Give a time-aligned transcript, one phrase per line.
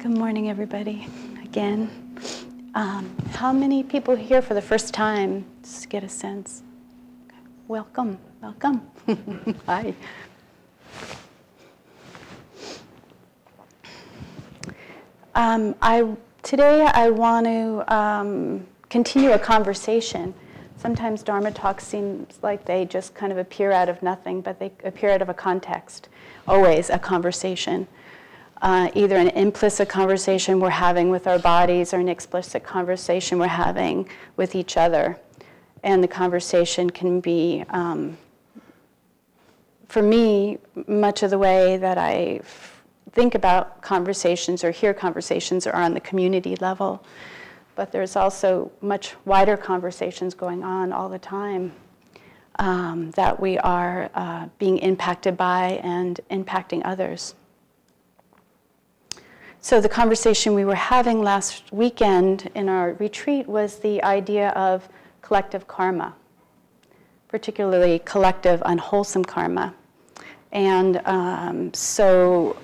[0.00, 1.06] Good morning, everybody.
[1.44, 1.90] Again,
[2.74, 5.44] um, how many people here for the first time?
[5.62, 6.62] Just to get a sense.
[7.68, 8.80] Welcome, welcome.
[9.66, 9.92] Hi.
[15.34, 20.32] Um, I today I want to um, continue a conversation.
[20.78, 24.72] Sometimes Dharma talks seems like they just kind of appear out of nothing, but they
[24.82, 26.08] appear out of a context.
[26.48, 27.86] Always a conversation
[28.62, 33.46] uh, either an implicit conversation we're having with our bodies or an explicit conversation we're
[33.46, 35.18] having with each other.
[35.82, 38.18] And the conversation can be, um,
[39.88, 42.40] for me, much of the way that I
[43.12, 47.02] think about conversations or hear conversations are on the community level.
[47.76, 51.72] But there's also much wider conversations going on all the time
[52.58, 57.34] um, that we are uh, being impacted by and impacting others.
[59.62, 64.88] So, the conversation we were having last weekend in our retreat was the idea of
[65.20, 66.14] collective karma,
[67.28, 69.74] particularly collective unwholesome karma.
[70.52, 72.56] And um, so,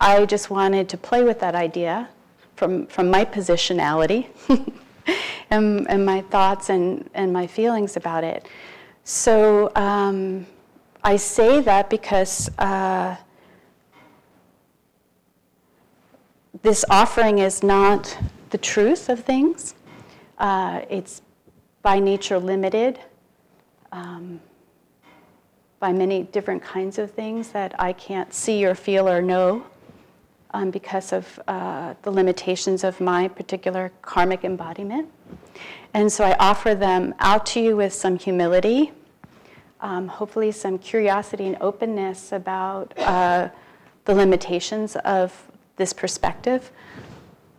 [0.00, 2.08] I just wanted to play with that idea
[2.54, 4.28] from, from my positionality
[5.50, 8.46] and, and, my thoughts and, and my feelings about it.
[9.02, 10.46] So, um,
[11.02, 12.48] I say that because.
[12.58, 13.16] Uh,
[16.64, 18.16] this offering is not
[18.48, 19.74] the truth of things.
[20.38, 21.20] Uh, it's
[21.82, 22.98] by nature limited
[23.92, 24.40] um,
[25.78, 29.66] by many different kinds of things that I can't see or feel or know
[30.54, 35.10] um, because of uh, the limitations of my particular karmic embodiment.
[35.92, 38.90] And so I offer them out to you with some humility,
[39.82, 43.50] um, hopefully, some curiosity and openness about uh,
[44.06, 46.70] the limitations of this perspective,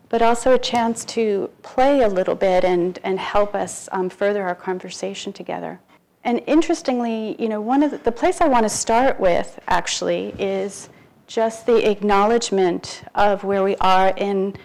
[0.09, 4.43] but also a chance to play a little bit and, and help us um, further
[4.43, 5.79] our conversation together.
[6.23, 10.33] And interestingly, you know, one of the, the place I want to start with actually
[10.39, 10.89] is
[11.27, 14.55] just the acknowledgement of where we are in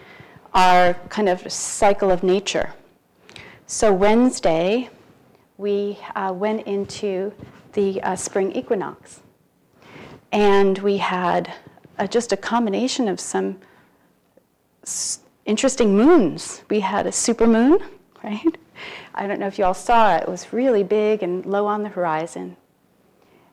[0.53, 2.73] our kind of cycle of nature.
[3.67, 4.89] So Wednesday,
[5.57, 7.31] we uh, went into
[7.73, 9.21] the uh, spring equinox,
[10.31, 11.53] and we had
[12.01, 13.59] uh, just a combination of some
[14.83, 16.63] s- interesting moons.
[16.67, 17.79] We had a super moon,
[18.23, 18.57] right?
[19.13, 20.23] I don't know if you all saw it.
[20.23, 22.57] It was really big and low on the horizon.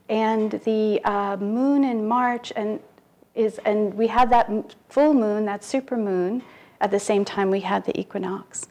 [0.09, 2.81] And the uh, moon in March, and
[3.35, 4.51] is, and we had that
[4.89, 6.43] full moon, that super moon,
[6.81, 8.69] at the same time we had the equinox,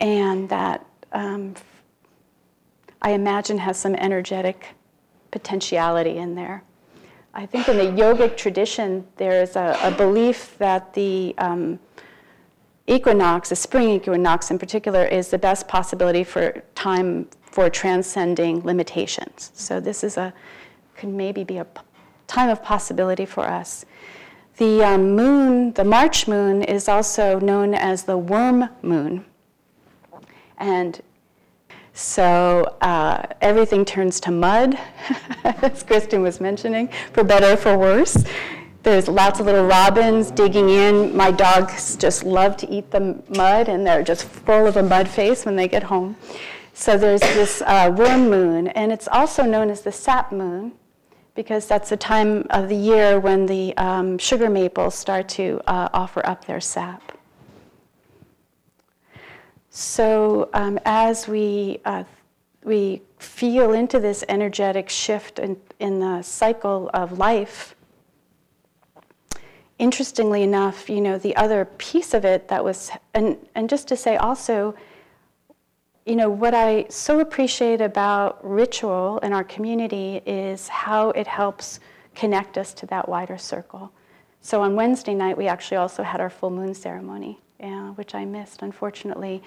[0.00, 1.54] and that um,
[3.02, 4.68] I imagine has some energetic
[5.32, 6.62] potentiality in there.
[7.36, 11.80] I think in the yogic tradition, there's a, a belief that the um,
[12.86, 19.50] equinox, the spring equinox in particular, is the best possibility for time for transcending limitations.
[19.54, 20.32] So this is a
[20.96, 21.66] can maybe be a
[22.28, 23.84] time of possibility for us.
[24.58, 29.24] The um, moon, the March moon, is also known as the worm moon,
[30.56, 31.00] and
[31.94, 34.76] so uh, everything turns to mud,
[35.44, 38.24] as Kristen was mentioning, for better or for worse.
[38.82, 41.16] There's lots of little robins digging in.
[41.16, 45.08] My dogs just love to eat the mud, and they're just full of a mud
[45.08, 46.16] face when they get home.
[46.74, 50.72] So there's this uh, worm moon, and it's also known as the sap moon
[51.36, 55.88] because that's the time of the year when the um, sugar maples start to uh,
[55.92, 57.13] offer up their sap.
[59.76, 62.04] So um, as we uh,
[62.62, 67.74] we feel into this energetic shift in, in the cycle of life,
[69.80, 73.96] interestingly enough, you know, the other piece of it that was, and, and just to
[73.96, 74.76] say also,
[76.06, 81.80] you know, what I so appreciate about ritual in our community is how it helps
[82.14, 83.92] connect us to that wider circle.
[84.40, 88.24] So on Wednesday night, we actually also had our full moon ceremony yeah, which I
[88.26, 89.42] missed, unfortunately.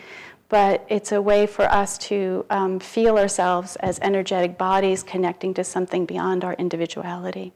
[0.50, 5.64] But it's a way for us to um, feel ourselves as energetic bodies connecting to
[5.64, 7.54] something beyond our individuality.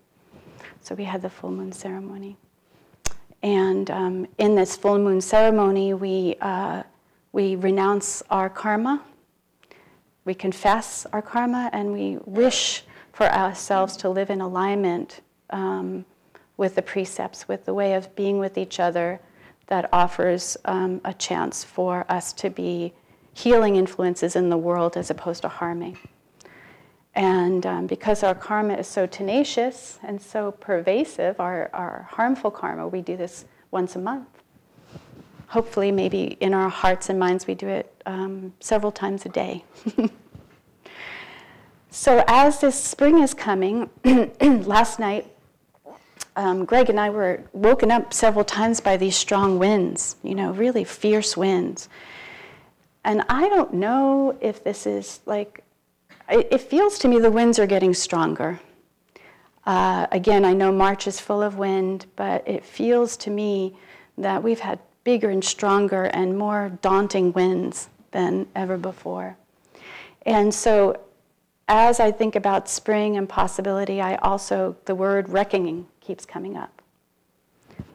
[0.81, 2.37] So we had the full moon ceremony.
[3.41, 6.83] And um, in this full moon ceremony, we, uh,
[7.31, 9.01] we renounce our karma,
[10.25, 12.83] we confess our karma, and we wish
[13.13, 16.05] for ourselves to live in alignment um,
[16.57, 19.19] with the precepts, with the way of being with each other
[19.71, 22.93] that offers um, a chance for us to be
[23.33, 25.97] healing influences in the world as opposed to harming.
[27.15, 32.85] And um, because our karma is so tenacious and so pervasive, our, our harmful karma,
[32.85, 34.27] we do this once a month.
[35.47, 39.63] hopefully, maybe in our hearts and minds, we do it um, several times a day.
[41.89, 43.89] so, as this spring is coming,
[44.41, 45.30] last night,
[46.35, 50.51] um, Greg and I were woken up several times by these strong winds, you know,
[50.51, 51.89] really fierce winds.
[53.03, 55.63] And I don't know if this is like,
[56.29, 58.59] it, feels to me the winds are getting stronger.
[59.65, 63.75] Uh, again, I know March is full of wind, but it feels to me
[64.17, 69.35] that we've had bigger and stronger and more daunting winds than ever before.
[70.25, 70.99] And so,
[71.67, 76.81] as I think about spring and possibility, I also, the word reckoning keeps coming up.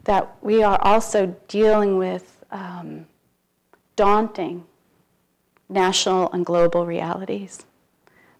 [0.05, 3.05] That we are also dealing with um,
[3.95, 4.65] daunting
[5.69, 7.65] national and global realities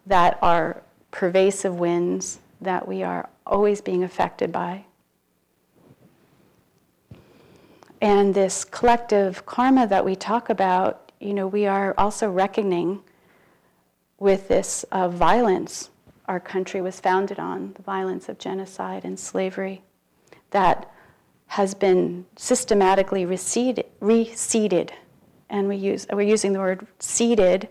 [0.06, 4.84] that are pervasive winds that we are always being affected by.
[8.00, 13.02] And this collective karma that we talk about, you know, we are also reckoning
[14.18, 15.90] with this uh, violence
[16.28, 19.82] our country was founded on the violence of genocide and slavery
[20.50, 20.90] that
[21.46, 24.90] has been systematically reseeded, reseeded
[25.50, 27.68] and we use, we're using the word seeded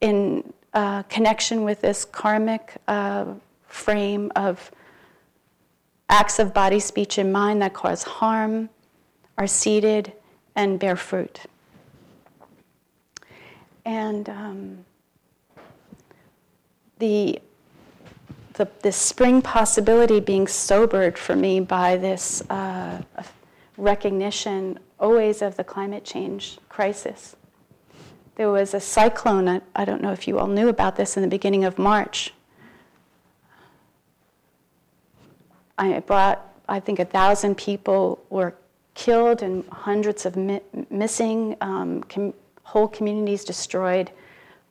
[0.00, 3.26] in uh, connection with this karmic uh,
[3.66, 4.70] frame of
[6.08, 8.68] acts of body, speech, and mind that cause harm,
[9.36, 10.12] are seeded,
[10.54, 11.40] and bear fruit.
[13.84, 14.84] And um,
[17.04, 17.38] the,
[18.54, 23.02] the, this spring possibility being sobered for me by this uh,
[23.76, 27.36] recognition always of the climate change crisis.
[28.36, 31.28] There was a cyclone, I don't know if you all knew about this in the
[31.28, 32.32] beginning of March.
[35.76, 38.54] I brought, I think, a thousand people were
[38.94, 44.10] killed and hundreds of mi- missing, um, com- whole communities destroyed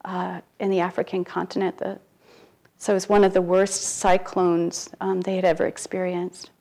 [0.06, 1.78] uh, in the African continent.
[1.78, 2.00] The
[2.84, 6.52] so it was one of the worst cyclones um, they had ever experienced.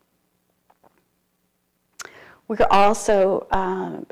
[2.47, 4.07] We are also um,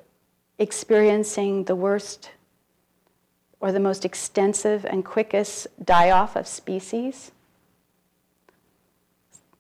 [0.59, 2.33] experiencing the worst
[3.61, 7.31] or the most extensive and quickest die off of species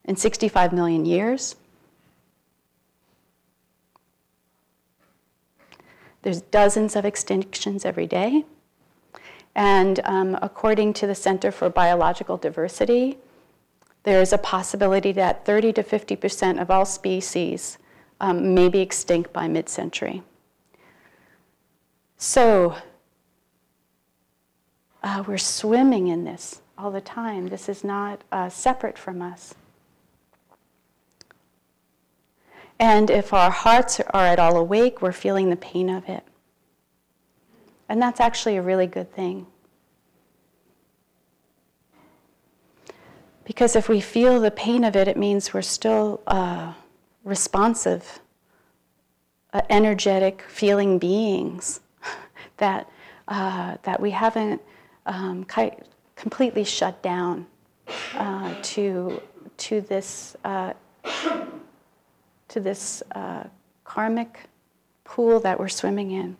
[0.04, 1.54] in 65 million years.
[6.22, 8.44] There's dozens of extinctions every day.
[9.54, 13.18] And um, according to the Center for Biological Diversity,
[14.04, 17.78] there is a possibility that 30 to 50% of all species
[18.20, 20.22] um, may be extinct by mid century.
[22.16, 22.76] So,
[25.02, 27.48] uh, we're swimming in this all the time.
[27.48, 29.54] This is not uh, separate from us.
[32.78, 36.24] And if our hearts are at all awake, we're feeling the pain of it.
[37.90, 39.48] And that's actually a really good thing.
[43.44, 46.72] Because if we feel the pain of it, it means we're still uh,
[47.24, 48.20] responsive,
[49.52, 51.80] uh, energetic, feeling beings
[52.58, 52.88] that,
[53.26, 54.62] uh, that we haven't
[55.06, 55.72] um, ki-
[56.14, 57.44] completely shut down
[58.14, 59.20] uh, to,
[59.56, 60.74] to this, uh,
[62.46, 63.42] to this uh,
[63.82, 64.42] karmic
[65.02, 66.36] pool that we're swimming in.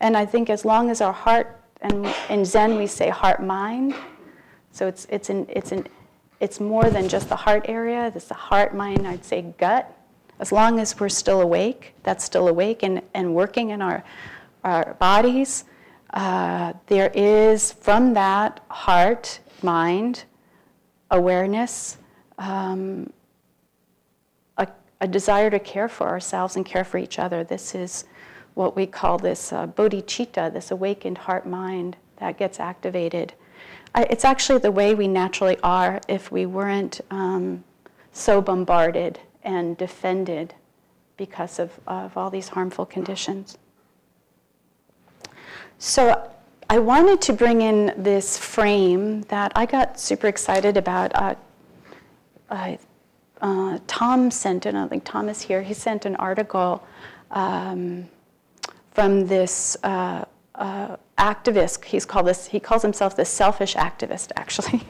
[0.00, 3.94] And I think as long as our heart, and in Zen we say heart mind,
[4.70, 5.86] so it's, it's, an, it's, an,
[6.40, 9.90] it's more than just the heart area, it's the heart, mind, I'd say gut.
[10.40, 14.02] As long as we're still awake, that's still awake and, and working in our,
[14.64, 15.64] our bodies,
[16.12, 20.24] uh, there is from that heart, mind,
[21.10, 21.98] awareness,
[22.38, 23.12] um,
[24.58, 24.66] a,
[25.00, 27.44] a, desire to care for ourselves and care for each other.
[27.44, 28.04] This is
[28.54, 33.34] what we call this uh, bodhicitta, this awakened heart mind that gets activated.
[33.94, 37.64] I, it's actually the way we naturally are if we weren't um,
[38.12, 40.54] so bombarded and defended
[41.16, 43.58] because of, of all these harmful conditions.
[45.78, 46.30] So
[46.70, 51.12] I wanted to bring in this frame that I got super excited about.
[51.14, 52.76] Uh,
[53.40, 56.82] uh, Tom sent, and I think Tom is here, he sent an article
[57.30, 58.08] um,
[58.94, 60.24] from this uh,
[60.54, 61.84] uh, activist.
[61.84, 62.46] He's called this.
[62.46, 64.82] He calls himself the selfish activist, actually,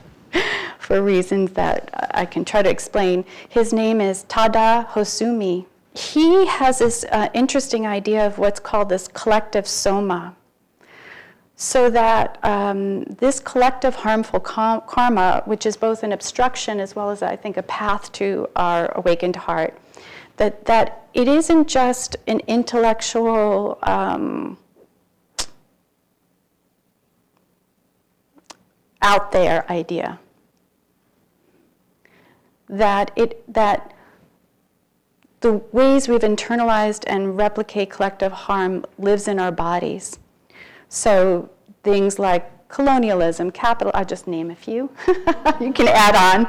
[0.78, 3.24] for reasons that I can try to explain.
[3.48, 5.66] His name is Tada Hozumi.
[5.94, 10.34] He has this uh, interesting idea of what's called this collective soma.
[11.56, 17.20] so that um, this collective harmful karma, which is both an obstruction as well as,
[17.22, 19.76] I think, a path to our awakened heart,
[20.36, 24.56] that, that it isn't just an intellectual um,
[29.02, 30.20] out there idea.
[32.68, 33.92] That it that
[35.40, 40.20] the ways we've internalized and replicate collective harm lives in our bodies.
[40.88, 41.50] So
[41.82, 44.90] things like colonialism, capital, I'll just name a few.
[45.60, 46.46] you can add on.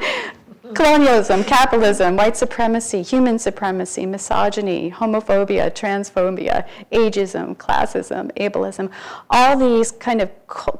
[0.75, 8.91] Colonialism, capitalism, white supremacy, human supremacy, misogyny, homophobia, transphobia, ageism, classism, ableism,
[9.31, 10.79] all these kind of co-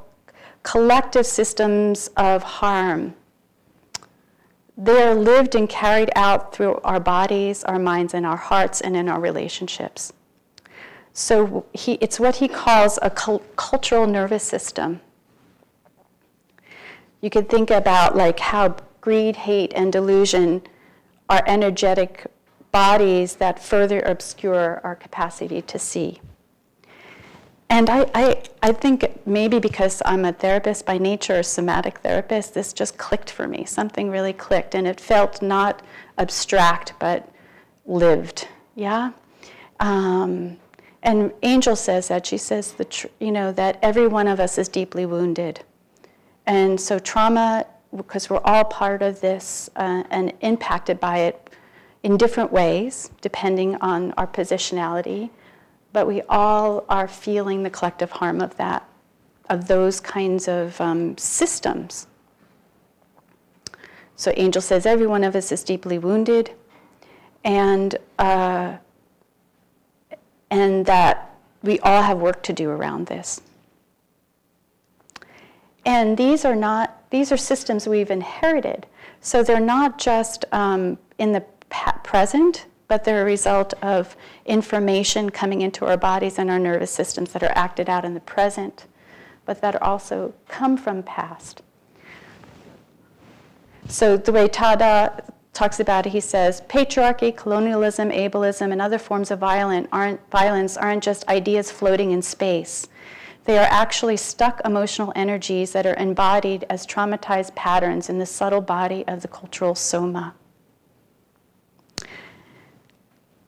[0.62, 3.16] collective systems of harm.
[4.78, 8.96] They are lived and carried out through our bodies, our minds, and our hearts, and
[8.96, 10.14] in our relationships.
[11.14, 15.02] So he, it's what he calls a cultural nervous system.
[17.22, 18.76] You could think about like how
[19.10, 20.62] greed, hate, and delusion
[21.32, 22.28] are energetic
[22.72, 26.22] bodies that further obscure our capacity to see.
[27.72, 32.54] And I, I, I think maybe because I'm a therapist by nature, a somatic therapist,
[32.54, 33.66] this just clicked for me.
[33.66, 35.82] Something really clicked, and it felt not
[36.20, 37.28] abstract, but
[37.88, 38.48] lived.
[38.76, 39.14] Yeah?
[39.80, 40.58] Um,
[41.02, 42.28] and Angel says that.
[42.28, 45.62] She says, the tr- you know, that every one of us is deeply wounded.
[46.46, 47.66] And so trauma
[47.96, 51.50] because we're all part of this uh, and impacted by it
[52.04, 55.30] in different ways, depending on our positionality.
[55.92, 58.88] But we all are feeling the collective harm of that,
[59.50, 62.08] of those kinds of um, systems.
[64.16, 66.52] So Angel says every one of us is deeply wounded,
[67.44, 68.78] and uh,
[70.52, 73.42] and that we all have work to do around this.
[75.90, 78.86] And these are not these are systems we've inherited.
[79.22, 81.42] So they're not just um, in the
[82.04, 84.16] present, but they're a result of
[84.46, 88.20] information coming into our bodies and our nervous systems that are acted out in the
[88.20, 88.86] present,
[89.46, 91.64] but that also come from past.
[93.88, 99.32] So the way Tada talks about it, he says, patriarchy, colonialism, ableism, and other forms
[99.32, 102.88] of violent aren't, violence aren't just ideas floating in space.
[103.50, 108.62] They are actually stuck emotional energies that are embodied as traumatized patterns in the subtle
[108.62, 110.36] body of the cultural soma.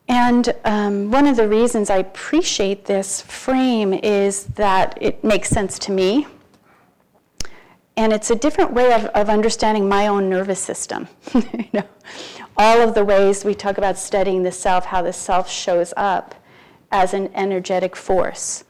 [0.08, 5.78] And um, one of the reasons I appreciate this frame is that it makes sense
[5.78, 6.26] to me.
[7.96, 11.06] And it's a different way of, of understanding my own nervous system.
[11.32, 11.88] you know,
[12.56, 16.34] all of the ways we talk about studying the self, how the self shows up
[16.90, 18.64] as an energetic force.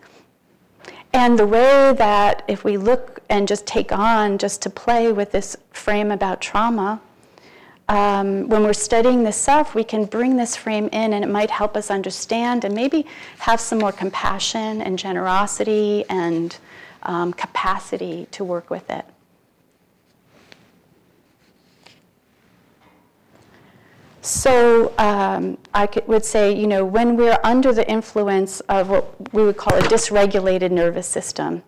[1.12, 5.32] And the way that if we look and just take on, just to play with
[5.32, 7.00] this frame about trauma,
[7.88, 11.50] um, when we're studying the self, we can bring this frame in and it might
[11.50, 13.06] help us understand and maybe
[13.40, 16.56] have some more compassion and generosity and
[17.02, 19.04] um, capacity to work with it.
[24.22, 29.34] So um, I could, would say, you know, when we're under the influence of what
[29.34, 31.64] we would call a dysregulated nervous system,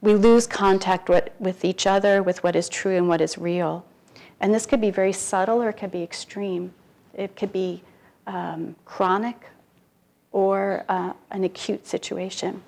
[0.00, 3.84] we lose contact with, with each other, with what is true and what is real.
[4.40, 6.72] And this could be very subtle or it could be extreme.
[7.12, 7.82] It could be
[8.26, 9.46] um, chronic
[10.32, 12.62] or uh, an acute situation.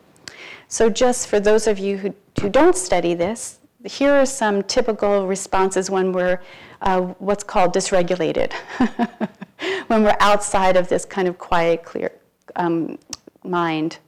[0.68, 5.26] So, just for those of you who, who don't study this, here are some typical
[5.26, 6.40] responses when we're
[6.82, 8.52] uh, what's called dysregulated,
[9.86, 12.12] when we're outside of this kind of quiet, clear
[12.56, 12.98] um,
[13.44, 13.98] mind.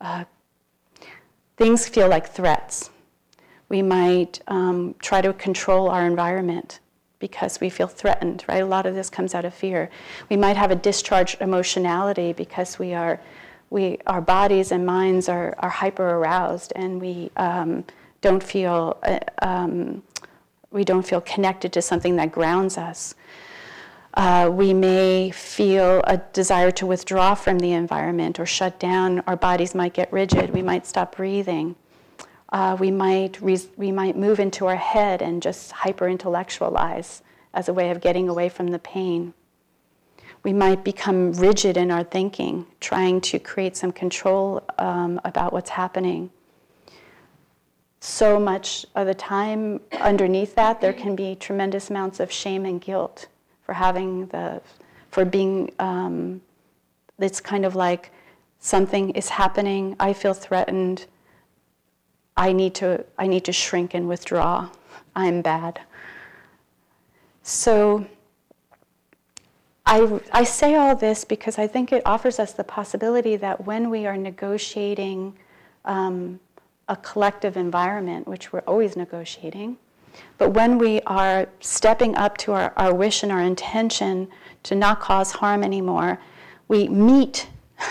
[0.00, 0.24] Uh,
[1.56, 2.90] things feel like threats.
[3.68, 6.80] We might um, try to control our environment
[7.18, 8.62] because we feel threatened, right?
[8.62, 9.88] A lot of this comes out of fear.
[10.28, 13.18] We might have a discharged emotionality because we are,
[13.70, 17.84] we, our bodies and minds are, are hyper aroused and we um,
[18.20, 20.02] don't feel uh, um,
[20.74, 23.14] we don't feel connected to something that grounds us.
[24.12, 29.20] Uh, we may feel a desire to withdraw from the environment or shut down.
[29.26, 30.50] Our bodies might get rigid.
[30.50, 31.76] We might stop breathing.
[32.50, 37.72] Uh, we, might we might move into our head and just hyper intellectualize as a
[37.72, 39.32] way of getting away from the pain.
[40.42, 45.70] We might become rigid in our thinking, trying to create some control um, about what's
[45.70, 46.30] happening
[48.04, 52.80] so much of the time underneath that there can be tremendous amounts of shame and
[52.80, 53.28] guilt
[53.62, 54.60] for having the
[55.10, 56.40] for being um,
[57.18, 58.10] it's kind of like
[58.58, 61.06] something is happening i feel threatened
[62.36, 64.68] I need to, I need to shrink and withdraw.
[65.14, 65.80] I'm bad.
[67.42, 68.06] So
[69.86, 73.90] I, I say all this because I think it offers us the possibility that when
[73.90, 75.36] we are negotiating
[75.84, 76.40] um,
[76.88, 79.76] a collective environment, which we're always negotiating,
[80.38, 84.28] but when we are stepping up to our, our wish and our intention
[84.64, 86.20] to not cause harm anymore,
[86.68, 87.48] we meet.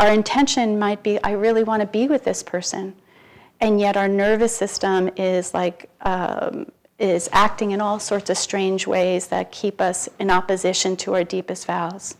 [0.00, 2.94] Our intention might be, I really want to be with this person.
[3.60, 8.86] And yet our nervous system is like, um, is acting in all sorts of strange
[8.86, 12.16] ways that keep us in opposition to our deepest vows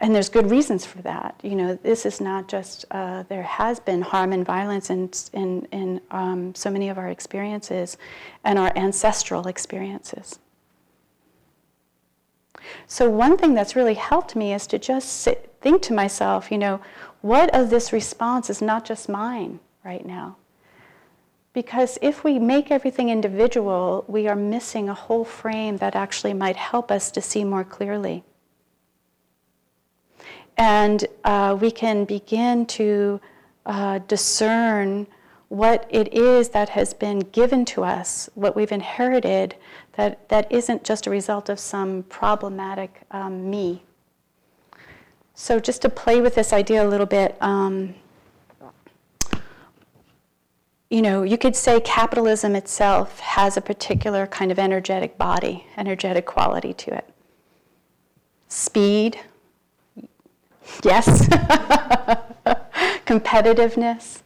[0.00, 1.40] and there's good reasons for that.
[1.42, 5.66] You know, this is not just uh, there has been harm and violence in in,
[5.72, 7.96] in um, so many of our experiences,
[8.44, 10.38] and our ancestral experiences.
[12.86, 16.58] So one thing that's really helped me is to just sit, think to myself, you
[16.58, 16.80] know,
[17.20, 20.36] what of this response is not just mine right now?
[21.52, 26.56] Because if we make everything individual, we are missing a whole frame that actually might
[26.56, 28.24] help us to see more clearly.
[30.56, 33.20] And uh, we can begin to
[33.66, 35.06] uh, discern
[35.48, 39.54] what it is that has been given to us, what we've inherited,
[39.92, 43.82] that, that isn't just a result of some problematic um, me.
[45.34, 47.94] So, just to play with this idea a little bit, um,
[50.88, 56.24] you know, you could say capitalism itself has a particular kind of energetic body, energetic
[56.26, 57.12] quality to it.
[58.48, 59.20] Speed,
[60.84, 61.28] Yes.
[63.06, 64.22] Competitiveness,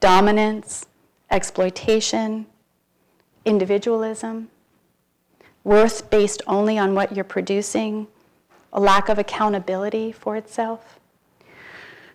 [0.00, 0.86] dominance,
[1.30, 2.46] exploitation,
[3.44, 4.48] individualism,
[5.64, 8.06] worth based only on what you're producing,
[8.72, 10.98] a lack of accountability for itself.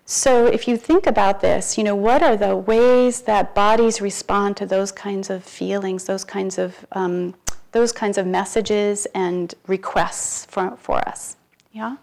[0.05, 4.57] So, if you think about this, you know, what are the ways that bodies respond
[4.57, 7.35] to those kinds of feelings, those kinds of, um,
[7.73, 11.35] those kinds of messages and requests for, for us?
[11.71, 11.97] Yeah?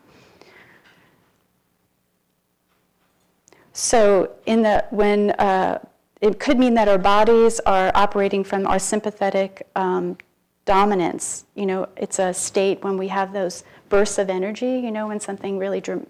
[3.77, 5.85] So in the when uh,
[6.23, 10.17] it could mean that our bodies are operating from our sympathetic um,
[10.65, 11.45] dominance.
[11.55, 14.79] You know, it's a state when we have those bursts of energy.
[14.79, 16.07] You know, when something really dr-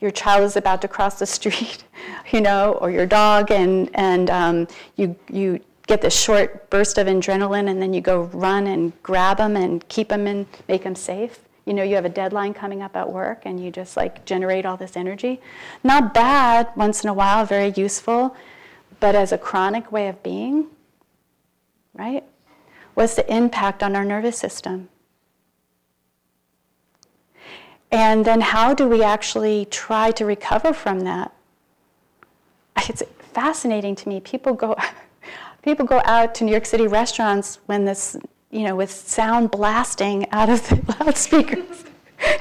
[0.00, 1.84] your child is about to cross the street,
[2.30, 7.06] you know, or your dog, and and um, you you get this short burst of
[7.06, 10.94] adrenaline, and then you go run and grab them and keep them and make them
[10.94, 14.24] safe you know you have a deadline coming up at work and you just like
[14.24, 15.40] generate all this energy.
[15.84, 18.34] Not bad once in a while very useful
[19.00, 20.66] but as a chronic way of being
[21.98, 22.24] right?
[22.94, 24.88] What's the impact on our nervous system?
[27.90, 31.32] And then how do we actually try to recover from that?
[32.88, 33.02] It's
[33.32, 34.20] fascinating to me.
[34.20, 34.76] People go
[35.62, 38.16] people go out to new york city restaurants when this
[38.50, 41.84] you know, with sound blasting out of the loudspeakers,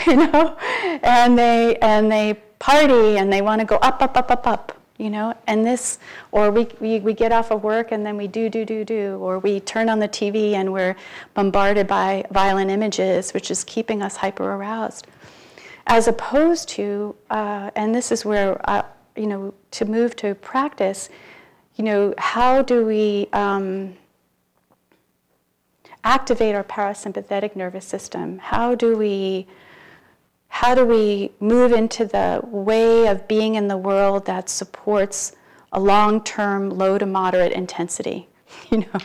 [0.05, 0.57] you know,
[1.03, 4.77] and they and they party and they want to go up, up, up, up, up,
[4.97, 5.99] you know, and this,
[6.31, 9.17] or we, we, we get off of work and then we do, do, do, do,
[9.21, 10.95] or we turn on the TV and we're
[11.33, 15.07] bombarded by violent images, which is keeping us hyper aroused.
[15.85, 18.83] As opposed to, uh, and this is where, uh,
[19.15, 21.09] you know, to move to practice,
[21.75, 23.95] you know, how do we, um,
[26.07, 28.39] activate our parasympathetic nervous system?
[28.39, 29.47] How do we
[30.49, 35.35] how do we move into the way of being in the world that supports
[35.73, 38.27] a long-term low to moderate intensity
[38.71, 38.99] you know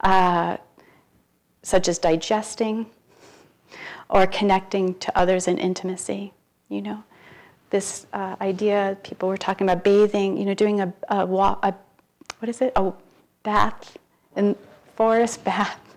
[0.00, 0.56] uh,
[1.62, 2.86] such as digesting
[4.08, 6.32] or connecting to others in intimacy
[6.70, 7.04] you know
[7.68, 11.74] this uh, idea people were talking about bathing you know doing a, a, a
[12.38, 12.92] what is it a
[13.42, 13.98] bath
[14.36, 14.56] in
[14.96, 15.91] forest bath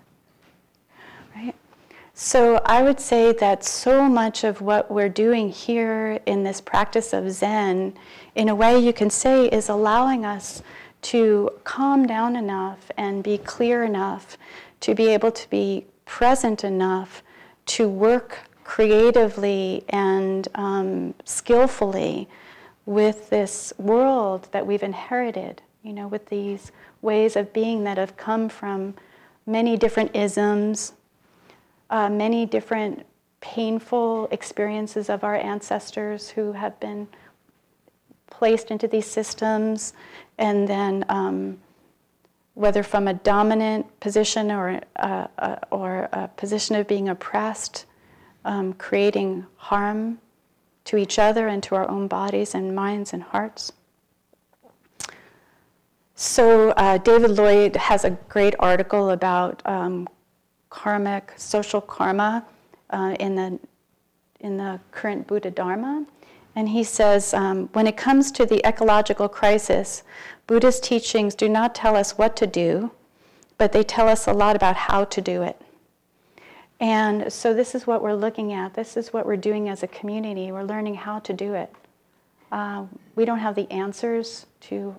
[2.18, 7.12] so I would say that so much of what we're doing here in this practice
[7.12, 7.92] of Zen,
[8.34, 10.62] in a way you can say, is allowing us
[11.02, 14.38] to calm down enough and be clear enough
[14.80, 17.22] to be able to be present enough
[17.66, 22.28] to work creatively and um, skillfully
[22.86, 26.72] with this world that we've inherited, you know, with these
[27.02, 28.94] ways of being that have come from
[29.44, 30.92] many different isms,
[31.90, 33.06] uh, many different
[33.40, 37.06] painful experiences of our ancestors who have been
[38.30, 39.92] placed into these systems,
[40.38, 41.58] and then um,
[42.54, 47.86] whether from a dominant position or, uh, uh, or a position of being oppressed,
[48.44, 50.18] um, creating harm
[50.84, 53.72] to each other and to our own bodies and minds and hearts.
[56.14, 60.08] So, uh, David Loy has a great article about um,
[60.76, 62.44] karmic, social karma
[62.90, 63.58] uh, in, the,
[64.40, 66.04] in the current Buddha Dharma.
[66.54, 70.02] And he says um, when it comes to the ecological crisis,
[70.46, 72.90] Buddhist teachings do not tell us what to do,
[73.56, 75.58] but they tell us a lot about how to do it.
[76.78, 78.74] And so, this is what we're looking at.
[78.74, 80.52] This is what we're doing as a community.
[80.52, 81.72] We're learning how to do it.
[82.52, 82.84] Uh,
[83.14, 84.94] we don't have the answers to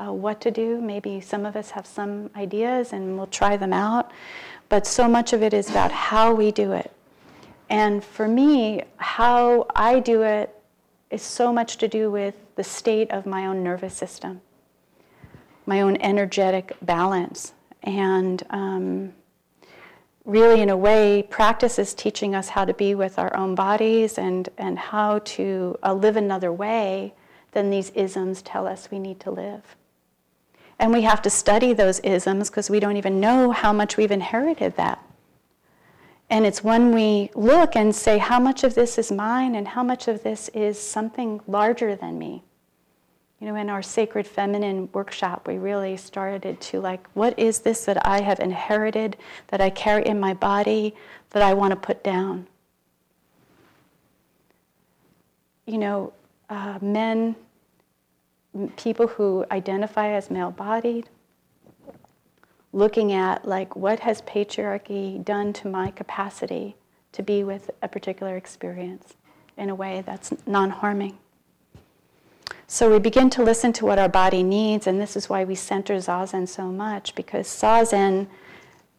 [0.00, 0.80] uh, what to do.
[0.80, 4.10] Maybe some of us have some ideas and we'll try them out.
[4.70, 6.92] But so much of it is about how we do it.
[7.68, 10.54] And for me, how I do it
[11.10, 14.40] is so much to do with the state of my own nervous system,
[15.66, 17.52] my own energetic balance.
[17.82, 19.12] And um,
[20.24, 24.18] really, in a way, practice is teaching us how to be with our own bodies
[24.18, 27.12] and, and how to uh, live another way
[27.52, 29.76] than these isms tell us we need to live.
[30.80, 34.10] And we have to study those isms because we don't even know how much we've
[34.10, 34.98] inherited that.
[36.30, 39.82] And it's when we look and say, how much of this is mine and how
[39.82, 42.42] much of this is something larger than me.
[43.40, 47.84] You know, in our sacred feminine workshop, we really started to like, what is this
[47.84, 50.94] that I have inherited, that I carry in my body,
[51.30, 52.46] that I want to put down?
[55.66, 56.12] You know,
[56.48, 57.36] uh, men,
[58.76, 61.08] people who identify as male bodied,
[62.72, 66.76] looking at like what has patriarchy done to my capacity
[67.12, 69.14] to be with a particular experience
[69.56, 71.18] in a way that's non-harming.
[72.66, 75.56] So we begin to listen to what our body needs, and this is why we
[75.56, 78.28] center zazen so much because zazen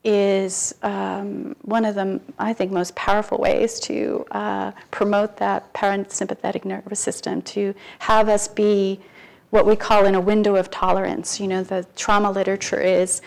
[0.04, 6.66] is um, one of the, I think, most powerful ways to uh, promote that parasympathetic
[6.66, 9.00] nervous system, to have us be
[9.52, 11.40] what we call in a window of tolerance.
[11.40, 13.22] You know, the trauma literature is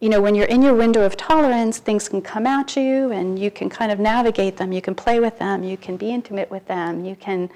[0.00, 3.38] you know, when you're in your window of tolerance, things can come at you and
[3.38, 4.72] you can kind of navigate them.
[4.72, 5.64] You can play with them.
[5.64, 7.04] You can be intimate with them.
[7.04, 7.50] You can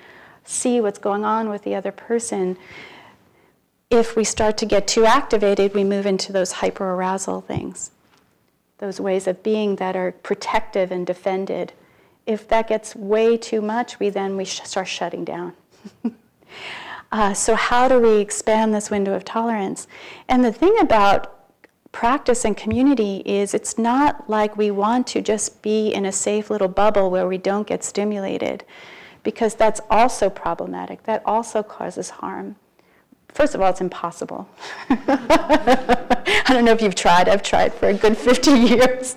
[0.45, 2.57] see what's going on with the other person.
[3.91, 7.91] If we start to get too activated, we move into those hyperarousal things,
[8.79, 11.75] those ways of being that are protective and defended.
[12.25, 15.53] If that gets way too much, we then we start shutting down.
[17.13, 19.87] uh, so how do we expand this window of tolerance?
[20.29, 21.37] And the thing about
[21.93, 26.51] practice and community is it's not like we want to just be in a safe
[26.51, 28.65] little bubble where we don't get stimulated,
[29.23, 31.03] because that's also problematic.
[31.05, 32.57] That also causes harm.
[33.29, 34.49] First of all, it's impossible.
[34.91, 39.17] I don't know if you've tried, I've tried for a good 50 years.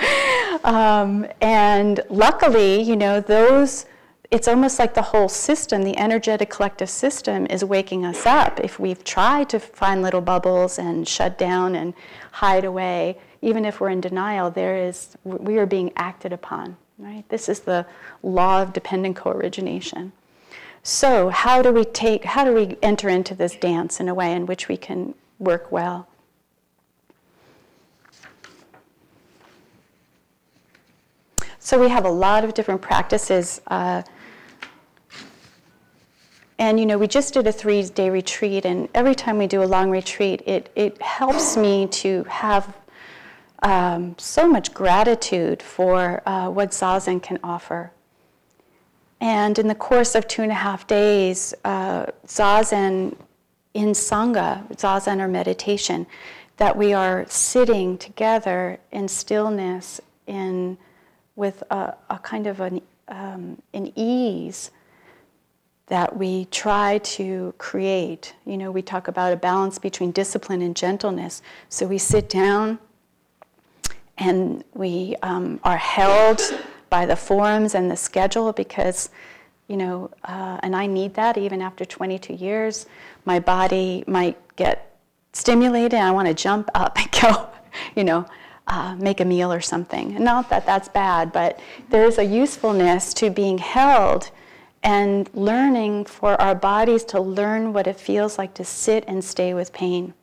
[0.64, 3.86] um, and luckily, you know, those
[4.30, 8.60] it's almost like the whole system, the energetic collective system, is waking us up.
[8.60, 11.94] If we've tried to find little bubbles and shut down and
[12.30, 16.76] hide away, even if we're in denial, there is we are being acted upon.
[16.96, 17.28] Right?
[17.28, 17.86] This is the
[18.22, 20.12] law of dependent co-origination.
[20.82, 22.24] So how do we take?
[22.24, 25.72] How do we enter into this dance in a way in which we can work
[25.72, 26.06] well?
[31.58, 33.60] So we have a lot of different practices.
[33.66, 34.02] Uh,
[36.60, 39.64] and you know, we just did a three-day retreat, and every time we do a
[39.76, 42.76] long retreat, it it helps me to have
[43.62, 47.90] um, so much gratitude for uh, what zazen can offer.
[49.22, 53.16] And in the course of two and a half days, uh, zazen
[53.72, 56.06] in sangha, zazen or meditation,
[56.58, 60.76] that we are sitting together in stillness, in
[61.36, 64.70] with a, a kind of an, um, an ease
[65.90, 68.34] that we try to create.
[68.46, 71.42] You know, we talk about a balance between discipline and gentleness.
[71.68, 72.78] So we sit down
[74.16, 76.40] and we um, are held
[76.90, 79.10] by the forums and the schedule because,
[79.66, 82.86] you know, uh, and I need that even after 22 years.
[83.24, 84.96] My body might get
[85.32, 87.48] stimulated I want to jump up and go,
[87.96, 88.26] you know,
[88.68, 90.22] uh, make a meal or something.
[90.22, 94.30] Not that that's bad, but there is a usefulness to being held
[94.82, 99.52] and learning for our bodies to learn what it feels like to sit and stay
[99.52, 100.14] with pain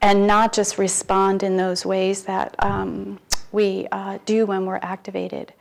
[0.00, 3.18] and not just respond in those ways that um,
[3.52, 5.52] we uh, do when we're activated.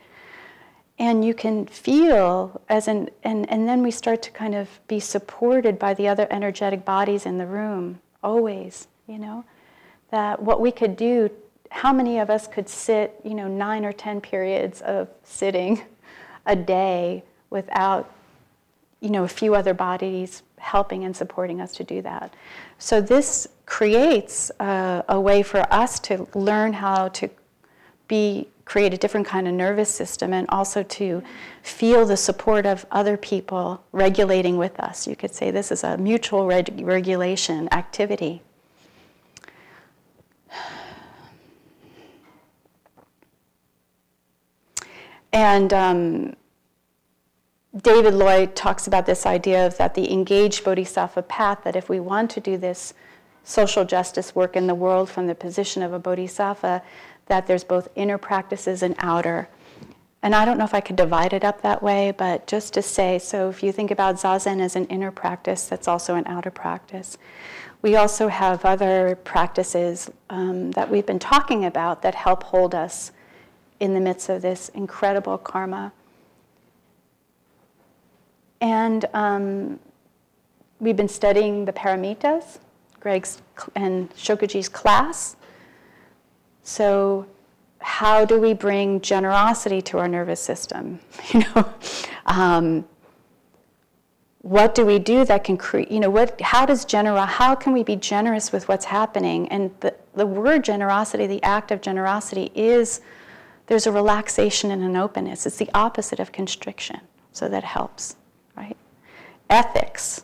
[1.00, 5.00] And you can feel as an, and, and then we start to kind of be
[5.00, 9.46] supported by the other energetic bodies in the room, always, you know,
[10.10, 11.30] that what we could do,
[11.70, 15.84] how many of us could sit, you know, nine or 10 periods of sitting
[16.46, 18.14] a day without,
[19.00, 22.34] you know, a few other bodies helping and supporting us to do that.
[22.78, 27.30] So this creates a, a way for us to learn how to
[28.08, 31.24] be create a different kind of nervous system and also to
[31.64, 35.08] feel the support of other people regulating with us.
[35.08, 38.42] You could say this is a mutual reg- regulation activity.
[45.32, 46.36] And um,
[47.84, 52.00] David Loy talks about this idea of that the engaged bodhisattva path, that if we
[52.00, 52.94] want to do this
[53.44, 56.82] social justice work in the world from the position of a bodhisattva,
[57.28, 59.50] that there's both inner practices and outer.
[60.24, 62.82] And I don't know if I could divide it up that way, but just to
[62.82, 66.52] say so if you think about Zazen as an inner practice, that's also an outer
[66.52, 67.18] practice.
[67.82, 73.12] We also have other practices um, that we've been talking about that help hold us
[73.80, 75.92] in the midst of this incredible karma.
[78.62, 79.80] And um,
[80.80, 82.60] we've been studying the paramitas,
[83.00, 83.41] Greg's
[83.76, 85.36] and Shokuji's class.
[86.63, 87.28] So,
[87.80, 91.00] how do we bring generosity to our nervous system?
[91.34, 91.74] You know,
[92.26, 92.86] um,
[94.41, 95.91] what do we do that can create?
[95.91, 96.39] You know, what?
[96.39, 97.26] How does genera?
[97.26, 99.48] How can we be generous with what's happening?
[99.50, 103.02] And the the word generosity, the act of generosity, is
[103.67, 105.46] there's a relaxation and an openness.
[105.46, 107.02] It's the opposite of constriction,
[107.34, 108.15] so that helps?
[109.50, 110.24] Ethics.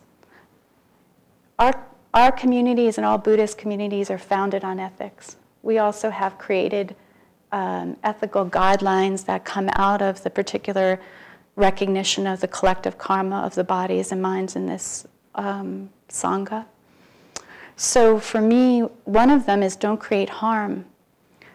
[1.59, 5.37] Our, our communities and all Buddhist communities are founded on ethics.
[5.61, 6.95] We also have created
[7.51, 10.99] um, ethical guidelines that come out of the particular
[11.55, 16.65] recognition of the collective karma of the bodies and minds in this um, Sangha.
[17.75, 20.85] So for me, one of them is don't create harm.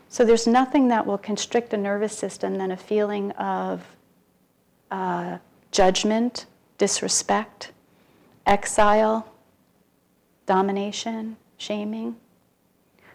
[0.08, 3.84] So there's nothing that will constrict a nervous system than a feeling of
[4.90, 5.38] uh,
[5.70, 6.46] judgment,
[6.78, 7.72] disrespect,
[8.46, 9.32] exile,
[10.46, 12.16] domination, shaming.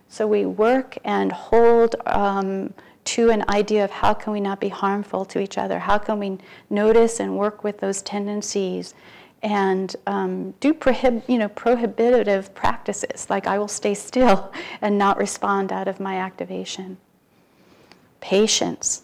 [0.07, 2.73] So we work and hold um,
[3.05, 5.79] to an idea of how can we not be harmful to each other?
[5.79, 6.37] How can we
[6.69, 8.93] notice and work with those tendencies
[9.41, 15.17] and um, do prohib- you know, prohibitive practices, like I will stay still and not
[15.17, 16.97] respond out of my activation.
[18.21, 19.03] Patience.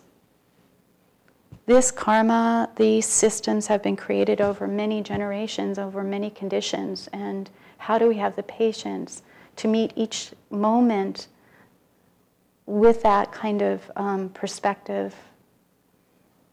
[1.69, 7.07] This karma, these systems have been created over many generations, over many conditions.
[7.13, 9.21] And how do we have the patience
[9.57, 11.27] to meet each moment
[12.65, 15.13] with that kind of um, perspective?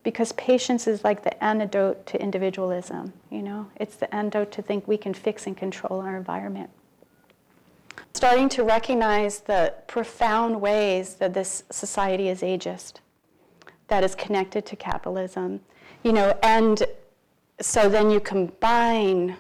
[0.03, 3.71] Because patience is like the antidote to individualism, you know?
[3.77, 6.69] It's the antidote to think we can fix and control our environment.
[8.13, 12.97] Starting to recognize the profound ways that this society is ageist
[13.89, 15.61] that is connected to capitalism.
[16.03, 16.83] You know, and
[17.61, 19.37] so then you combine,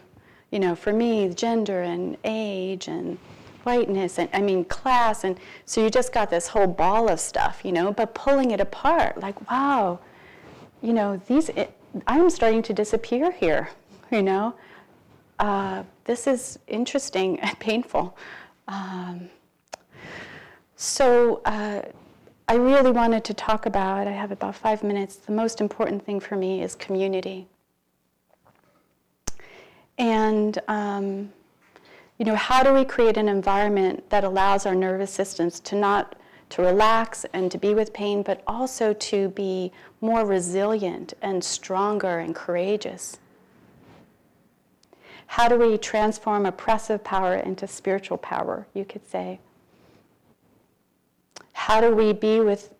[0.50, 3.18] you know, for me, gender and age and
[3.64, 7.62] whiteness and I mean class and so you just got this whole ball of stuff,
[7.64, 9.98] you know, but pulling it apart, like, wow,
[10.80, 13.70] you know, these it, I'm starting to disappear here,
[14.10, 14.54] you know.
[15.38, 18.16] Uh, this is interesting and painful.
[18.68, 19.28] Um,
[20.76, 21.82] so uh,
[22.48, 26.20] I really wanted to talk about, I have about five minutes, the most important thing
[26.20, 27.48] for me is community.
[29.98, 31.32] And, um,
[32.18, 36.14] you know, how do we create an environment that allows our nervous systems to not
[36.50, 42.20] to relax and to be with pain, but also to be more resilient and stronger
[42.20, 43.18] and courageous?
[45.26, 49.40] How do we transform oppressive power into spiritual power, you could say?
[51.56, 52.74] How do we be with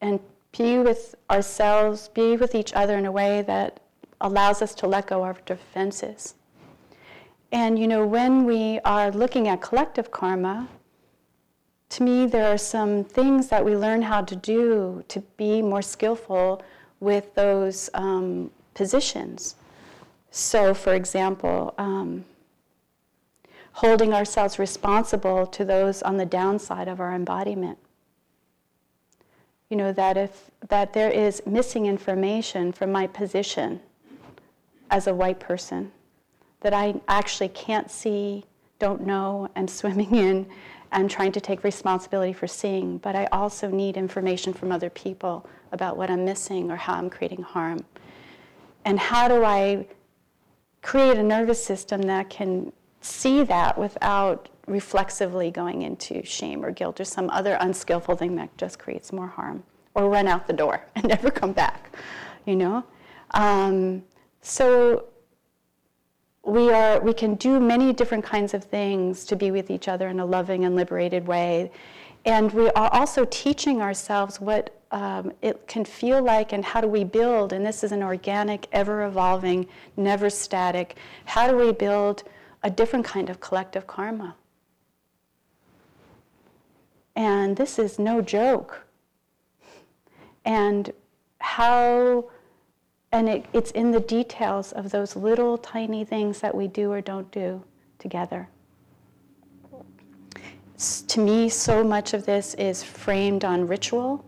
[0.00, 0.18] and
[0.50, 3.80] be with ourselves, be with each other in a way that
[4.20, 6.34] allows us to let go of our defenses.
[7.52, 10.68] And you know, when we are looking at collective karma,
[11.90, 15.82] to me, there are some things that we learn how to do to be more
[15.82, 16.62] skillful
[16.98, 19.54] with those um, positions.
[20.32, 22.24] So, for example, um,
[23.72, 27.78] holding ourselves responsible to those on the downside of our embodiment
[29.74, 33.80] you know, that if that there is missing information from my position
[34.88, 35.90] as a white person
[36.60, 38.44] that I actually can't see,
[38.78, 40.46] don't know, am swimming in,
[40.92, 45.44] I'm trying to take responsibility for seeing, but I also need information from other people
[45.72, 47.84] about what I'm missing or how I'm creating harm.
[48.84, 49.88] And how do I
[50.82, 57.00] create a nervous system that can see that without reflexively going into shame or guilt
[57.00, 59.62] or some other unskillful thing that just creates more harm
[59.94, 61.94] or run out the door and never come back,
[62.46, 62.84] you know?
[63.32, 64.02] Um,
[64.40, 65.06] so
[66.44, 70.08] we are we can do many different kinds of things to be with each other
[70.08, 71.70] in a loving and liberated way
[72.26, 76.88] and we are also teaching ourselves what um, it can feel like and how do
[76.88, 82.24] we build and this is an organic ever evolving never static how do we build
[82.62, 84.36] a different kind of collective karma
[87.16, 88.86] and this is no joke
[90.44, 90.92] and
[91.38, 92.28] how
[93.12, 97.00] and it, it's in the details of those little tiny things that we do or
[97.00, 97.62] don't do
[98.00, 98.48] together.
[101.06, 104.24] To me, so much of this is framed on ritual,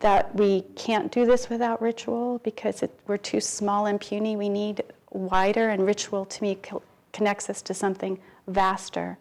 [0.00, 4.36] that we can't do this without ritual because it, we're too small and puny.
[4.36, 6.58] We need wider, and ritual to me
[7.14, 9.16] connects us to something vaster.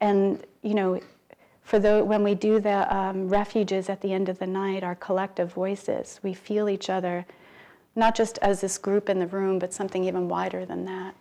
[0.00, 1.00] And, you know,
[1.62, 4.94] for the, when we do the um, refuges at the end of the night, our
[4.96, 7.26] collective voices, we feel each other
[7.96, 11.14] not just as this group in the room, but something even wider than that.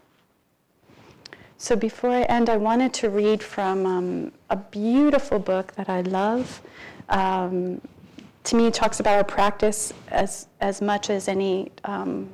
[1.57, 6.01] So before I end, I wanted to read from um, a beautiful book that I
[6.01, 6.61] love.
[7.09, 7.81] Um,
[8.45, 12.29] to me, it talks about our practice as, as much as any um,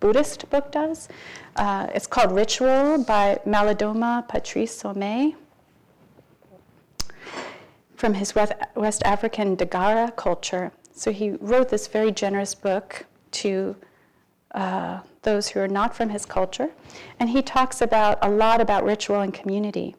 [0.00, 1.08] Buddhist book does.
[1.56, 5.34] Uh, it's called Ritual by Malidoma Patrice Somé
[8.02, 10.72] from his West African Dagara culture.
[10.92, 13.06] So he wrote this very generous book
[13.42, 13.76] to
[14.56, 16.70] uh, those who are not from his culture.
[17.20, 19.94] And he talks about a lot about ritual and community.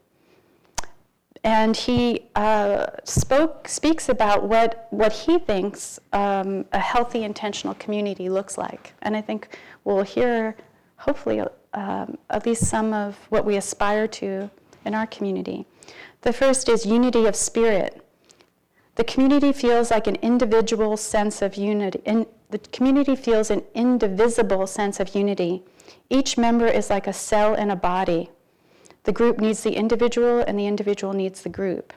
[1.45, 8.27] And he uh, spoke, speaks about what, what he thinks um, a healthy, intentional community
[8.27, 8.91] looks like.
[9.01, 10.57] And I think we'll hear,
[10.97, 11.41] hopefully,
[11.73, 14.49] um, at least some of what we aspire to
[14.83, 15.65] in our community.
[16.23, 18.01] The first is unity of spirit.
[18.95, 24.67] The community feels like an individual sense of unity, in, the community feels an indivisible
[24.67, 25.63] sense of unity.
[26.09, 28.29] Each member is like a cell in a body.
[29.03, 31.93] The group needs the individual, and the individual needs the group.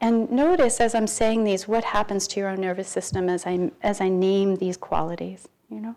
[0.00, 3.70] And notice as I'm saying these, what happens to your own nervous system as I,
[3.82, 5.96] as I name these qualities, you know?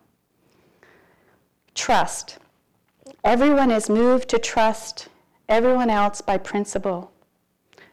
[1.73, 2.37] Trust.
[3.23, 5.09] Everyone is moved to trust
[5.47, 7.11] everyone else by principle.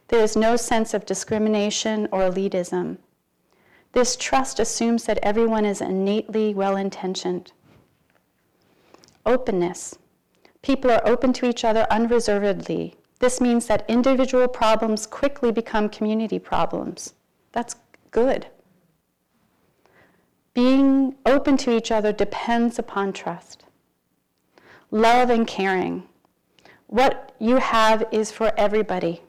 [0.09, 2.99] There is no sense of discrimination or elitism.
[3.93, 7.53] This trust assumes that everyone is innately well intentioned.
[9.27, 9.99] Openness.
[10.63, 12.97] People are open to each other unreservedly.
[13.19, 17.15] This means that individual problems quickly become community problems.
[17.53, 17.77] That's
[18.11, 18.47] good.
[20.55, 23.62] Being open to each other depends upon trust.
[24.95, 26.03] Love and caring.
[26.87, 29.23] What you have is for everybody.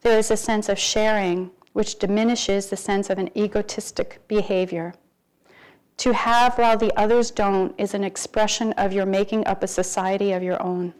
[0.00, 4.92] There is a sense of sharing which diminishes the sense of an egotistic behavior.
[5.98, 10.32] To have while the others don't is an expression of your making up a society
[10.32, 10.94] of your own.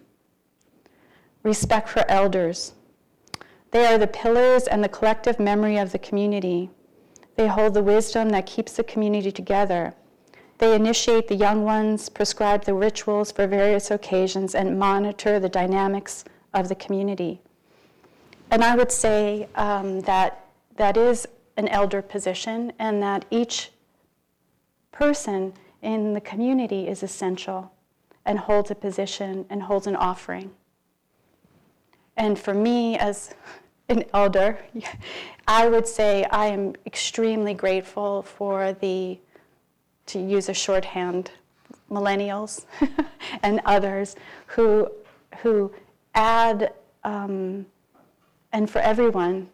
[1.43, 2.73] Respect for elders.
[3.73, 6.71] They are the pillars and the collective memory of the community.
[7.35, 9.93] They hold the wisdom that keeps the community together.
[10.59, 16.25] They initiate the young ones, prescribe the rituals for various occasions, and monitor the dynamics
[16.55, 17.41] of the community.
[18.51, 20.45] And I would say um, that
[20.77, 23.71] that is an elder position and that each
[24.93, 27.73] person in the community is essential
[28.25, 30.51] and holds a position and holds an offering.
[32.17, 33.35] And for me, as
[33.89, 34.59] an elder,
[35.49, 39.19] I would say I am extremely grateful for the,
[40.07, 41.31] to use a shorthand,
[41.91, 42.65] millennials
[43.43, 44.17] and others
[44.47, 44.91] who,
[45.39, 45.73] who
[46.15, 46.73] add,
[47.05, 47.67] um,
[48.53, 49.49] and for everyone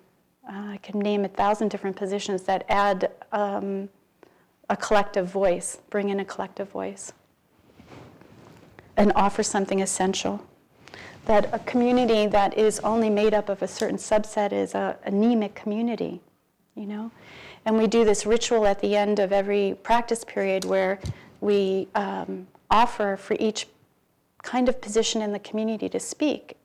[0.48, 3.88] uh, I can name a thousand different positions that add um,
[4.68, 7.12] a collective voice, bring in a collective voice,
[8.96, 10.44] and offer something essential.
[11.26, 16.20] That a community that is only made up of a certain subset is anemic community,
[16.74, 17.12] you know?
[17.64, 20.98] And we do this ritual at the end of every practice period where
[21.40, 23.66] we um, offer for each
[24.42, 26.56] kind of position in the community to speak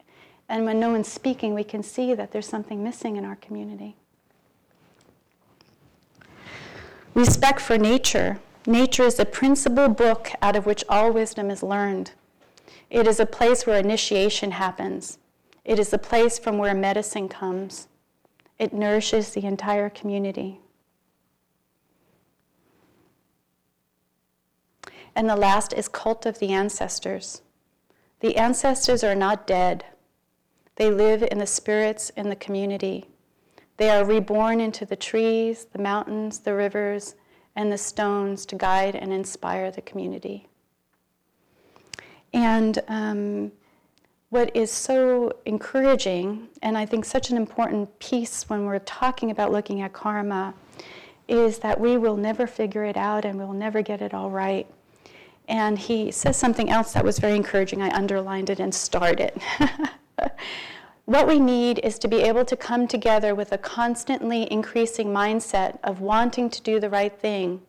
[0.49, 3.95] and when no one's speaking, we can see that there's something missing in our community.
[7.13, 8.39] Respect for nature.
[8.65, 12.11] Nature is the principal book out of which all wisdom is learned.
[12.89, 15.17] It is a place where initiation happens.
[15.65, 17.87] It is the place from where medicine comes.
[18.57, 20.59] It nourishes the entire community.
[25.17, 27.41] And the last is cult of the ancestors.
[28.19, 29.83] The ancestors are not dead.
[30.75, 33.05] They live in the spirits in the community.
[33.77, 37.15] They are reborn into the trees, the mountains, the rivers,
[37.55, 40.47] and the stones to guide and inspire the community.
[42.31, 43.51] And um,
[44.29, 49.51] what is so encouraging, and I think such an important piece when we're talking about
[49.51, 50.53] looking at karma,
[51.27, 54.67] is that we will never figure it out and we'll never get it all right.
[55.47, 57.81] And he says something else that was very encouraging.
[57.81, 59.37] I underlined it and starred it.
[61.05, 65.79] what we need is to be able to come together with a constantly increasing mindset
[65.83, 67.61] of wanting to do the right thing,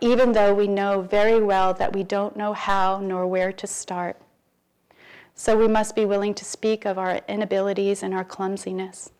[0.00, 4.16] even though we know very well that we don't know how nor where to start.
[5.34, 9.10] So we must be willing to speak of our inabilities and our clumsiness.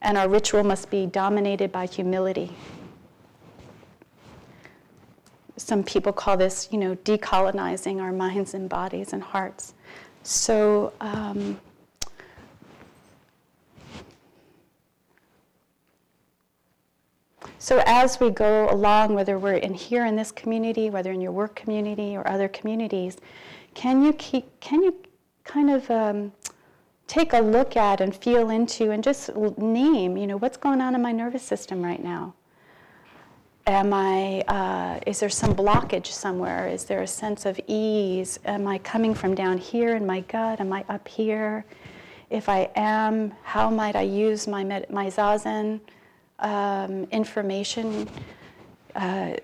[0.00, 2.52] And our ritual must be dominated by humility.
[5.56, 9.74] Some people call this, you know, decolonizing our minds and bodies and hearts.
[10.22, 11.60] So, um,
[17.58, 21.32] so as we go along, whether we're in here in this community, whether in your
[21.32, 23.18] work community or other communities,
[23.74, 24.96] can you keep, can you
[25.44, 26.32] kind of um,
[27.06, 30.94] take a look at and feel into and just name, you know, what's going on
[30.94, 32.34] in my nervous system right now?
[33.66, 36.66] Am I, uh, is there some blockage somewhere?
[36.66, 38.40] Is there a sense of ease?
[38.44, 40.60] Am I coming from down here in my gut?
[40.60, 41.64] Am I up here?
[42.28, 45.78] If I am, how might I use my, med- my zazen
[46.40, 48.08] um, information?
[48.96, 49.34] Uh,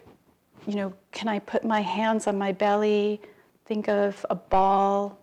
[0.67, 3.21] you know, can I put my hands on my belly?
[3.67, 5.17] Think of a ball,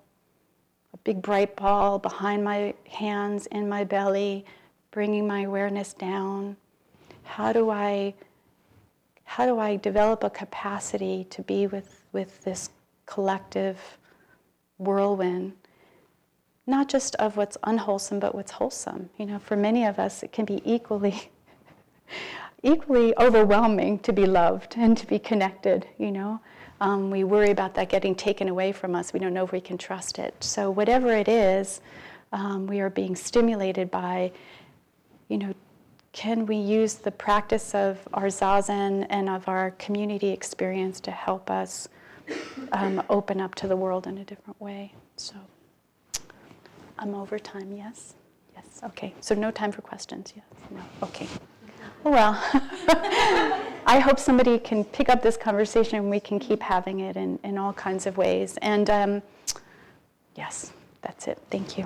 [0.94, 4.46] a big bright ball behind my hands in my belly,
[4.92, 6.56] bringing my awareness down.
[7.24, 8.14] How do I
[9.26, 12.70] how do I develop a capacity to be with, with this
[13.06, 13.98] collective
[14.78, 15.54] whirlwind?
[16.68, 19.10] Not just of what's unwholesome, but what's wholesome.
[19.18, 21.30] You know, for many of us, it can be equally
[22.64, 26.40] equally overwhelming to be loved and to be connected, you know.
[26.82, 29.14] Um, we worry about that getting taken away from us.
[29.14, 30.34] We don't know if we can trust it.
[30.44, 31.82] So, whatever it is,
[32.34, 34.32] um, we are being stimulated by,
[35.30, 35.54] you know,
[36.16, 41.52] can we use the practice of our zazen and of our community experience to help
[41.52, 41.90] us
[42.72, 44.94] um, open up to the world in a different way?
[45.18, 45.36] So,
[46.98, 48.16] I'm over time, yes?
[48.56, 49.14] Yes, okay.
[49.20, 50.46] So, no time for questions, yes?
[50.72, 51.28] No, okay.
[52.06, 52.42] Well.
[53.88, 57.40] I hope somebody can pick up this conversation and we can keep having it in,
[57.44, 58.58] in all kinds of ways.
[58.62, 59.22] And um,
[60.36, 61.40] yes, that's it.
[61.52, 61.86] Thank you.